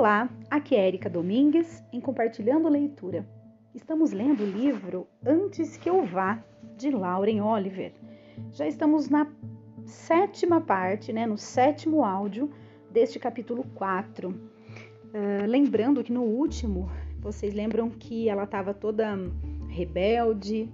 [0.00, 3.28] Olá, aqui é Erika Domingues em Compartilhando Leitura.
[3.74, 6.42] Estamos lendo o livro Antes que eu vá,
[6.78, 7.92] de Lauren Oliver.
[8.50, 9.30] Já estamos na
[9.84, 12.50] sétima parte, né, no sétimo áudio
[12.90, 14.30] deste capítulo 4.
[14.30, 14.34] Uh,
[15.12, 19.18] ah, lembrando que no último, vocês lembram que ela estava toda
[19.68, 20.72] rebelde,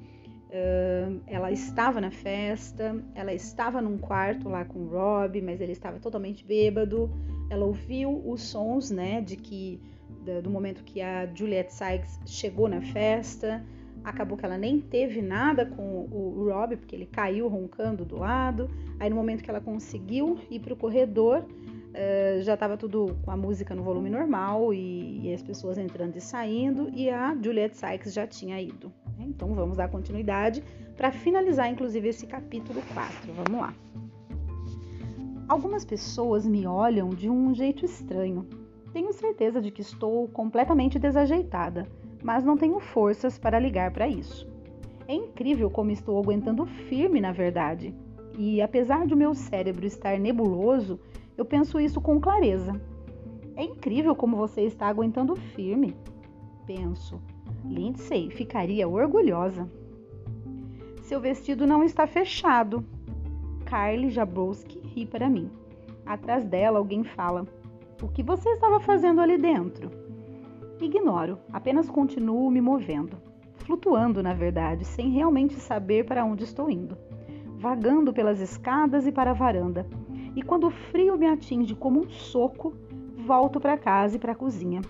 [0.51, 5.73] uh, ela estava na festa, ela estava num quarto lá com o Rob, mas ele
[5.73, 7.11] estava totalmente bêbado
[7.49, 9.81] ela ouviu os sons, né, de que
[10.43, 13.65] do momento que a Juliette Sykes chegou na festa,
[14.05, 18.71] acabou que ela nem teve nada com o Rob, porque ele caiu roncando do lado.
[18.99, 23.31] Aí no momento que ela conseguiu ir para o corredor, uh, já estava tudo com
[23.31, 27.77] a música no volume normal e, e, as pessoas entrando e saindo, e a Juliette
[27.77, 28.93] Sykes já tinha ido.
[29.19, 30.63] Então vamos dar continuidade
[30.97, 33.33] para finalizar, inclusive, esse capítulo 4.
[33.33, 33.86] Vamos lá.
[35.49, 38.45] Algumas pessoas me olham de um jeito estranho.
[38.93, 41.87] Tenho certeza de que estou completamente desajeitada,
[42.21, 44.49] mas não tenho forças para ligar para isso.
[45.07, 47.95] É incrível como estou aguentando firme, na verdade.
[48.37, 50.99] E apesar de o meu cérebro estar nebuloso,
[51.39, 52.81] eu penso isso com clareza.
[53.55, 55.97] É incrível como você está aguentando firme.
[56.67, 57.21] Penso.
[57.65, 59.71] Lindsay ficaria orgulhosa.
[61.03, 62.85] Seu vestido não está fechado.
[63.67, 65.51] Carly Jabrowski ri para mim.
[66.07, 67.45] Atrás dela, alguém fala:
[68.01, 69.91] O que você estava fazendo ali dentro?
[70.81, 73.17] Ignoro, apenas continuo me movendo,
[73.57, 76.97] flutuando, na verdade, sem realmente saber para onde estou indo,
[77.59, 79.87] vagando pelas escadas e para a varanda.
[80.37, 82.75] E quando o frio me atinge como um soco,
[83.17, 84.83] volto para casa e para a cozinha.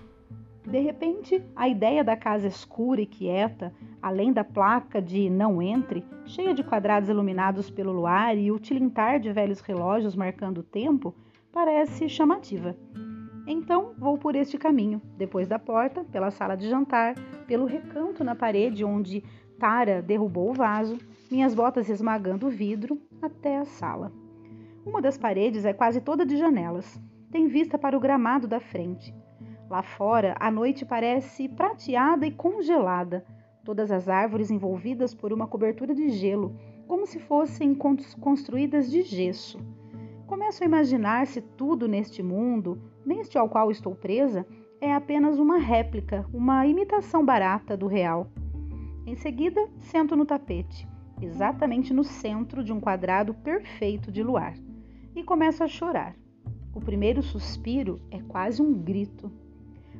[0.67, 6.03] De repente, a ideia da casa escura e quieta, além da placa de não entre,
[6.25, 11.15] cheia de quadrados iluminados pelo luar e o tilintar de velhos relógios marcando o tempo,
[11.53, 12.75] parece chamativa.
[13.47, 17.15] Então vou por este caminho, depois da porta, pela sala de jantar,
[17.47, 19.23] pelo recanto na parede onde
[19.57, 20.97] Tara derrubou o vaso,
[21.31, 24.11] minhas botas esmagando o vidro, até a sala.
[24.85, 27.01] Uma das paredes é quase toda de janelas.
[27.31, 29.15] Tem vista para o gramado da frente.
[29.69, 33.25] Lá fora, a noite parece prateada e congelada,
[33.65, 36.55] todas as árvores envolvidas por uma cobertura de gelo,
[36.87, 39.59] como se fossem construídas de gesso.
[40.25, 44.47] Começo a imaginar se tudo neste mundo, neste ao qual estou presa,
[44.79, 48.31] é apenas uma réplica, uma imitação barata do real.
[49.05, 50.87] Em seguida, sento no tapete,
[51.21, 54.55] exatamente no centro de um quadrado perfeito de luar,
[55.15, 56.15] e começo a chorar.
[56.73, 59.31] O primeiro suspiro é quase um grito.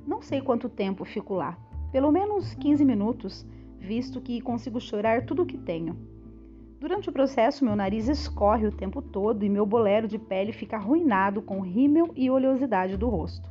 [0.07, 1.57] Não sei quanto tempo fico lá,
[1.91, 3.45] pelo menos 15 minutos,
[3.77, 5.97] visto que consigo chorar tudo o que tenho.
[6.79, 10.77] Durante o processo, meu nariz escorre o tempo todo e meu bolero de pele fica
[10.77, 13.49] arruinado com rímel e oleosidade do rosto.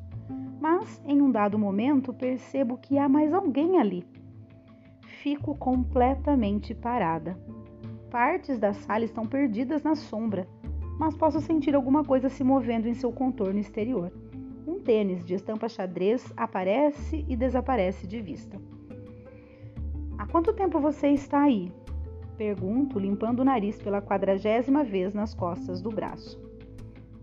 [0.59, 4.03] Mas, em um dado momento, percebo que há mais alguém ali.
[5.23, 7.39] Fico completamente parada.
[8.11, 10.49] Partes da sala estão perdidas na sombra,
[10.99, 14.11] mas posso sentir alguma coisa se movendo em seu contorno exterior
[14.67, 18.61] um tênis de estampa xadrez aparece e desaparece de vista.
[20.19, 21.73] Há quanto tempo você está aí?
[22.37, 26.41] Pergunto, limpando o nariz pela quadragésima vez nas costas do braço.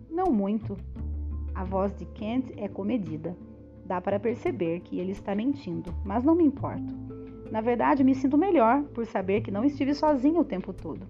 [0.09, 0.78] Não muito.
[1.54, 3.36] A voz de Kent é comedida.
[3.86, 6.94] Dá para perceber que ele está mentindo, mas não me importo.
[7.52, 11.06] Na verdade, me sinto melhor por saber que não estive sozinho o tempo todo.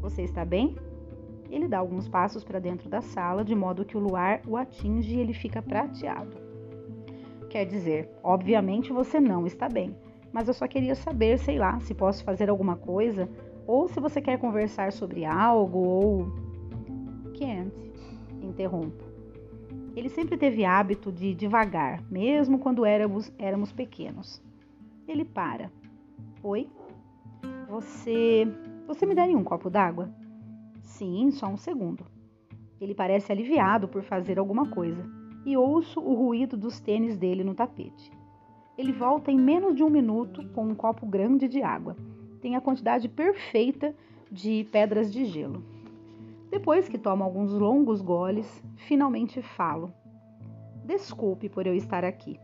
[0.00, 0.74] Você está bem?
[1.52, 5.14] Ele dá alguns passos para dentro da sala, de modo que o luar o atinge
[5.14, 6.34] e ele fica prateado.
[7.50, 9.94] Quer dizer, obviamente você não está bem,
[10.32, 13.28] mas eu só queria saber, sei lá, se posso fazer alguma coisa,
[13.66, 16.32] ou se você quer conversar sobre algo, ou.
[17.34, 17.70] Kent,
[18.40, 19.04] interrompo.
[19.94, 24.42] Ele sempre teve hábito de devagar, mesmo quando éramos, éramos pequenos.
[25.06, 25.70] Ele para.
[26.42, 26.66] Oi?
[27.68, 28.48] Você.
[28.86, 30.21] Você me daria um copo d'água?
[30.82, 32.04] Sim, só um segundo.
[32.80, 35.04] Ele parece aliviado por fazer alguma coisa
[35.44, 38.10] e ouço o ruído dos tênis dele no tapete.
[38.76, 41.96] Ele volta em menos de um minuto com um copo grande de água.
[42.40, 43.94] Tem a quantidade perfeita
[44.30, 45.62] de pedras de gelo.
[46.50, 49.92] Depois que tomo alguns longos goles, finalmente falo.
[50.84, 52.38] Desculpe por eu estar aqui.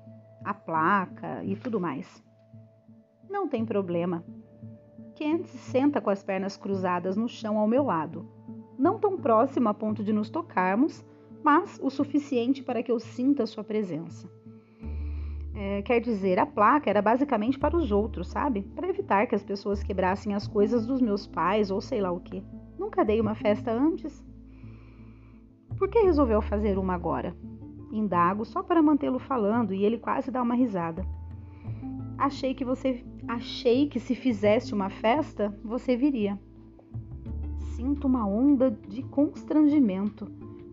[0.44, 2.22] A placa e tudo mais.
[3.28, 4.24] Não tem problema.
[5.18, 8.24] Kent senta com as pernas cruzadas no chão ao meu lado,
[8.78, 11.04] não tão próximo a ponto de nos tocarmos,
[11.42, 14.30] mas o suficiente para que eu sinta sua presença.
[15.56, 18.62] É, quer dizer, a placa era basicamente para os outros, sabe?
[18.76, 22.20] Para evitar que as pessoas quebrassem as coisas dos meus pais ou sei lá o
[22.20, 22.40] que.
[22.78, 24.24] Nunca dei uma festa antes.
[25.76, 27.36] Por que resolveu fazer uma agora?
[27.90, 31.04] Indago só para mantê-lo falando e ele quase dá uma risada.
[32.16, 36.38] Achei que você achei que se fizesse uma festa, você viria.
[37.76, 40.26] Sinto uma onda de constrangimento,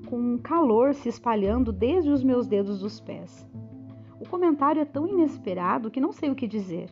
[0.07, 3.45] com um calor se espalhando desde os meus dedos dos pés.
[4.19, 6.89] O comentário é tão inesperado que não sei o que dizer.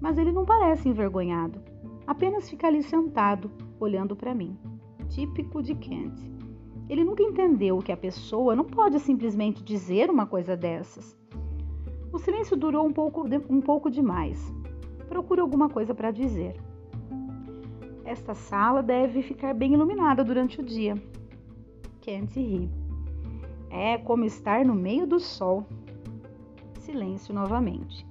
[0.00, 1.60] Mas ele não parece envergonhado,
[2.06, 4.56] apenas fica ali sentado, olhando para mim.
[5.08, 6.18] Típico de Kent.
[6.88, 11.16] Ele nunca entendeu que a pessoa não pode simplesmente dizer uma coisa dessas.
[12.12, 14.52] O silêncio durou um pouco, um pouco demais.
[15.08, 16.56] Procuro alguma coisa para dizer.
[18.04, 20.94] Esta sala deve ficar bem iluminada durante o dia.
[22.00, 22.70] Kent ri.
[23.70, 25.66] É como estar no meio do sol.
[26.80, 28.06] Silêncio novamente.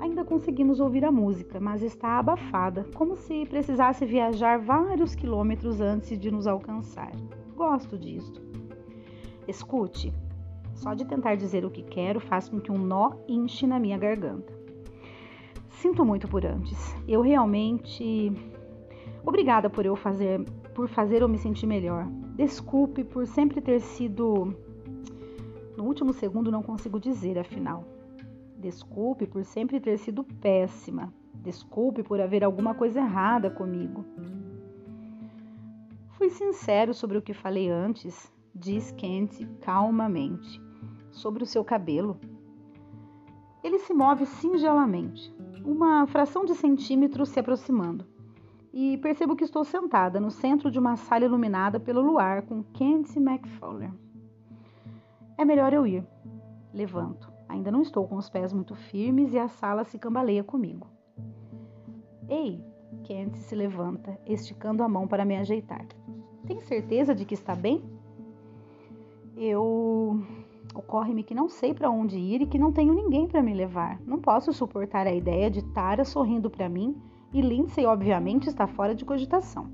[0.00, 6.18] Ainda conseguimos ouvir a música, mas está abafada, como se precisasse viajar vários quilômetros antes
[6.18, 7.10] de nos alcançar.
[7.56, 8.40] Gosto disto.
[9.48, 10.12] Escute,
[10.74, 13.96] só de tentar dizer o que quero faz com que um nó inche na minha
[13.98, 14.52] garganta.
[15.68, 16.94] Sinto muito por antes.
[17.06, 18.32] Eu realmente.
[19.24, 20.42] Obrigada por eu fazer,
[20.74, 22.06] por fazer eu me sentir melhor.
[22.36, 24.56] Desculpe por sempre ter sido.
[25.76, 27.84] No último segundo não consigo dizer, afinal.
[28.58, 31.12] Desculpe por sempre ter sido péssima.
[31.34, 34.04] Desculpe por haver alguma coisa errada comigo.
[36.12, 40.63] Fui sincero sobre o que falei antes, diz Kent calmamente.
[41.14, 42.18] Sobre o seu cabelo.
[43.62, 45.34] Ele se move singelamente,
[45.64, 48.04] uma fração de centímetro se aproximando,
[48.72, 53.16] e percebo que estou sentada no centro de uma sala iluminada pelo luar com Kent
[53.16, 53.90] McFowler.
[55.38, 56.06] É melhor eu ir.
[56.72, 57.32] Levanto.
[57.48, 60.86] Ainda não estou com os pés muito firmes e a sala se cambaleia comigo.
[62.28, 62.62] Ei!
[63.04, 65.86] Kent se levanta, esticando a mão para me ajeitar.
[66.46, 67.82] Tem certeza de que está bem?
[69.36, 70.22] Eu.
[70.74, 74.00] Ocorre-me que não sei para onde ir e que não tenho ninguém para me levar.
[74.04, 77.00] Não posso suportar a ideia de Tara sorrindo para mim
[77.32, 79.70] e Lindsay, obviamente, está fora de cogitação.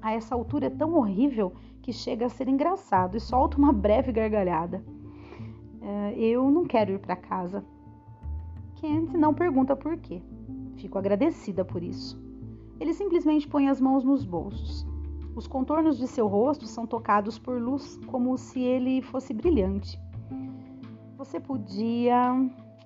[0.00, 1.52] A essa altura é tão horrível
[1.82, 4.82] que chega a ser engraçado e solta uma breve gargalhada.
[5.80, 7.64] Uh, eu não quero ir para casa.
[8.76, 10.22] Kent não pergunta por quê.
[10.76, 12.18] Fico agradecida por isso.
[12.78, 14.86] Ele simplesmente põe as mãos nos bolsos.
[15.36, 19.98] Os contornos de seu rosto são tocados por luz, como se ele fosse brilhante.
[21.20, 22.34] Você podia.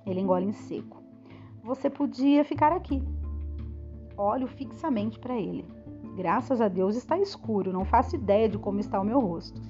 [0.04, 1.00] Ele engole em seco.
[1.62, 3.00] Você podia ficar aqui.
[4.16, 5.64] Olho fixamente para ele.
[6.16, 9.62] Graças a Deus está escuro, não faço ideia de como está o meu rosto.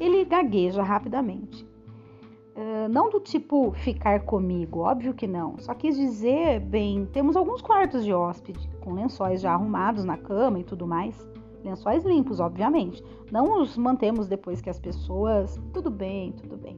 [0.00, 1.64] Ele gagueja rapidamente.
[2.56, 5.56] Uh, não do tipo ficar comigo, óbvio que não.
[5.58, 10.58] Só quis dizer, bem, temos alguns quartos de hóspede, com lençóis já arrumados na cama
[10.58, 11.16] e tudo mais.
[11.62, 13.00] Lençóis limpos, obviamente.
[13.30, 15.56] Não os mantemos depois que as pessoas.
[15.72, 16.76] Tudo bem, tudo bem.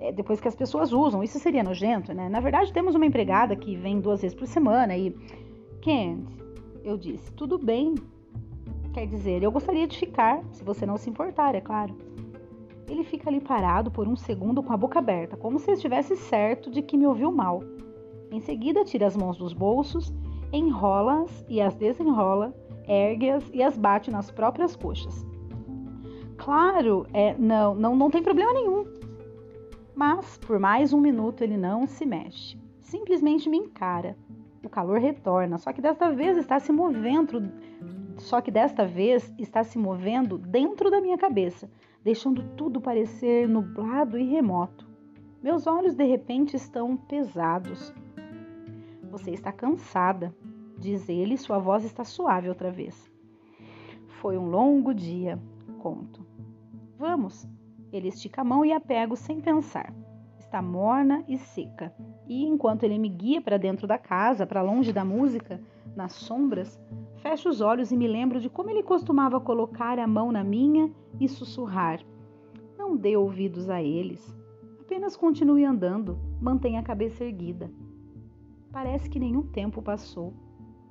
[0.00, 2.28] É, depois que as pessoas usam, isso seria nojento, né?
[2.28, 5.14] Na verdade, temos uma empregada que vem duas vezes por semana e.
[5.80, 6.26] Kent,
[6.82, 7.94] eu disse, tudo bem.
[8.92, 11.96] Quer dizer, eu gostaria de ficar, se você não se importar, é claro.
[12.88, 16.70] Ele fica ali parado por um segundo com a boca aberta, como se estivesse certo
[16.70, 17.62] de que me ouviu mal.
[18.30, 20.12] Em seguida, tira as mãos dos bolsos,
[20.52, 22.54] enrola-as e as desenrola,
[22.86, 25.26] ergue-as e as bate nas próprias coxas.
[26.36, 28.84] Claro, é, não, não, não tem problema nenhum.
[29.94, 32.58] Mas por mais um minuto ele não se mexe.
[32.80, 34.16] Simplesmente me encara.
[34.64, 37.52] O calor retorna, só que desta vez está se movendo,
[38.16, 41.70] só que desta vez está se movendo dentro da minha cabeça,
[42.02, 44.88] deixando tudo parecer nublado e remoto.
[45.42, 47.94] Meus olhos de repente estão pesados.
[49.10, 50.34] Você está cansada,
[50.78, 53.10] diz ele, sua voz está suave outra vez.
[54.08, 55.38] Foi um longo dia,
[55.78, 56.26] conto.
[56.98, 57.46] Vamos.
[57.94, 59.94] Ele estica a mão e a pego sem pensar.
[60.36, 61.94] Está morna e seca.
[62.26, 65.60] E enquanto ele me guia para dentro da casa, para longe da música,
[65.94, 66.76] nas sombras,
[67.18, 70.90] fecho os olhos e me lembro de como ele costumava colocar a mão na minha
[71.20, 72.00] e sussurrar.
[72.76, 74.36] Não dê ouvidos a eles.
[74.80, 77.70] Apenas continue andando, mantenha a cabeça erguida.
[78.72, 80.34] Parece que nenhum tempo passou.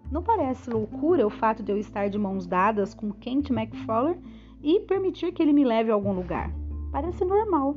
[0.10, 4.22] Não parece loucura o fato de eu estar de mãos dadas com Kent McFarlane
[4.62, 6.62] e permitir que ele me leve a algum lugar.
[6.94, 7.76] Parece normal.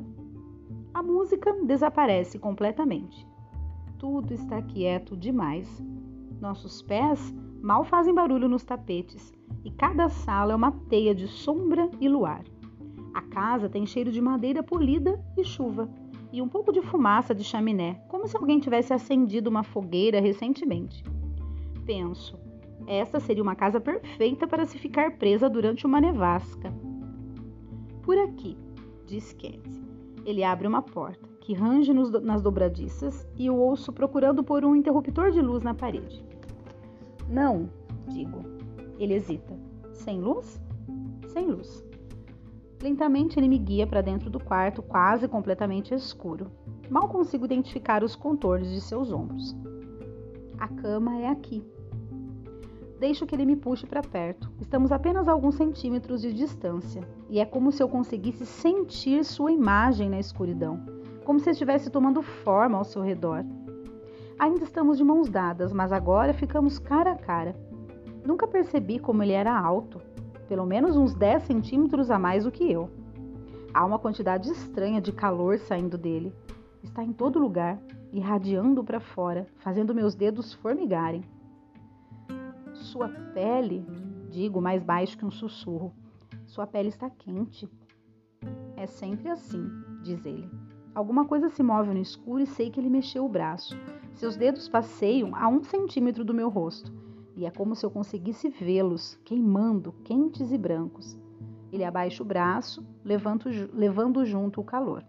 [0.93, 3.27] A música desaparece completamente.
[3.97, 5.83] Tudo está quieto demais.
[6.39, 9.33] Nossos pés mal fazem barulho nos tapetes
[9.65, 12.43] e cada sala é uma teia de sombra e luar.
[13.11, 15.89] A casa tem cheiro de madeira polida e chuva,
[16.31, 21.03] e um pouco de fumaça de chaminé, como se alguém tivesse acendido uma fogueira recentemente.
[21.87, 22.37] Penso,
[22.85, 26.71] essa seria uma casa perfeita para se ficar presa durante uma nevasca.
[28.03, 28.55] Por aqui,
[29.07, 29.65] diz Kent.
[30.25, 34.75] Ele abre uma porta, que range nos, nas dobradiças, e o ouço procurando por um
[34.75, 36.23] interruptor de luz na parede.
[37.29, 37.69] Não,
[38.09, 38.43] digo.
[38.99, 39.57] Ele hesita.
[39.93, 40.61] Sem luz?
[41.27, 41.83] Sem luz.
[42.81, 46.51] Lentamente ele me guia para dentro do quarto, quase completamente escuro.
[46.89, 49.55] Mal consigo identificar os contornos de seus ombros.
[50.59, 51.63] A cama é aqui.
[52.99, 54.51] Deixo que ele me puxe para perto.
[54.59, 59.51] Estamos apenas a alguns centímetros de distância, e é como se eu conseguisse sentir sua
[59.51, 60.79] imagem na escuridão,
[61.23, 63.45] como se estivesse tomando forma ao seu redor.
[64.39, 67.55] Ainda estamos de mãos dadas, mas agora ficamos cara a cara.
[68.25, 70.01] Nunca percebi como ele era alto,
[70.47, 72.89] pelo menos uns 10 centímetros a mais do que eu.
[73.73, 76.33] Há uma quantidade estranha de calor saindo dele.
[76.83, 77.79] Está em todo lugar,
[78.11, 81.23] irradiando para fora, fazendo meus dedos formigarem.
[82.87, 83.85] Sua pele,
[84.29, 85.93] digo mais baixo que um sussurro,
[86.45, 87.69] sua pele está quente.
[88.77, 89.69] É sempre assim,
[90.01, 90.49] diz ele.
[90.95, 93.75] Alguma coisa se move no escuro e sei que ele mexeu o braço.
[94.13, 96.93] Seus dedos passeiam a um centímetro do meu rosto
[97.35, 101.19] e é como se eu conseguisse vê-los queimando, quentes e brancos.
[101.73, 105.03] Ele abaixa o braço, levando, levando junto o calor.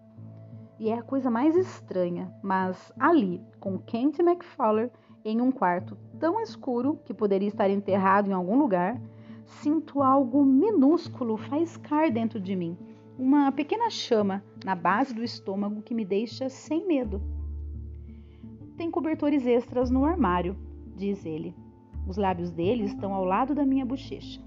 [0.81, 4.91] E é a coisa mais estranha, mas ali, com Kent McFowler
[5.29, 9.01] em um quarto tão escuro que poderia estar enterrado em algum lugar,
[9.45, 12.77] sinto algo minúsculo faiscar dentro de mim,
[13.19, 17.21] uma pequena chama na base do estômago que me deixa sem medo.
[18.77, 20.57] Tem cobertores extras no armário,
[20.97, 21.55] diz ele.
[22.07, 24.41] Os lábios dele estão ao lado da minha bochecha.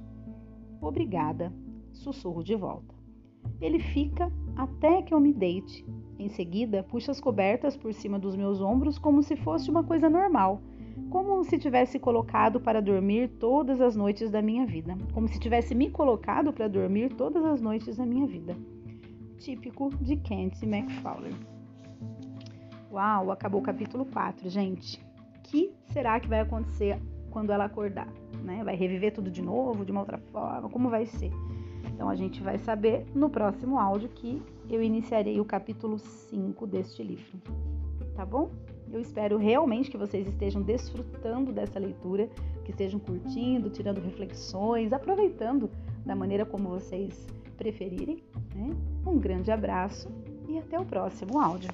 [0.81, 1.53] Obrigada,
[1.91, 2.95] sussurro de volta.
[3.59, 5.85] Ele fica até que eu me deite.
[6.19, 10.09] Em seguida, puxa as cobertas por cima dos meus ombros como se fosse uma coisa
[10.09, 10.61] normal,
[11.09, 15.73] como se tivesse colocado para dormir todas as noites da minha vida, como se tivesse
[15.73, 18.55] me colocado para dormir todas as noites da minha vida.
[19.39, 21.35] Típico de Kent McFarlane.
[22.91, 25.03] Uau, acabou o capítulo 4, gente.
[25.43, 28.07] Que será que vai acontecer quando ela acordar,
[28.43, 28.63] né?
[28.63, 31.31] Vai reviver tudo de novo, de uma outra forma, como vai ser?
[32.01, 37.03] Então a gente vai saber no próximo áudio que eu iniciarei o capítulo 5 deste
[37.03, 37.37] livro.
[38.15, 38.49] Tá bom?
[38.91, 42.27] Eu espero realmente que vocês estejam desfrutando dessa leitura,
[42.65, 45.69] que estejam curtindo, tirando reflexões, aproveitando
[46.03, 48.23] da maneira como vocês preferirem.
[48.55, 48.75] Né?
[49.05, 50.09] Um grande abraço
[50.49, 51.69] e até o próximo áudio.